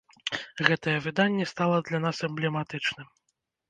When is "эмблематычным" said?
2.33-3.07